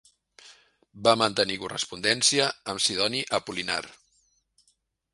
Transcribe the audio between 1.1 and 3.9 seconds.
mantenir correspondència amb Sidoni Apol·linar.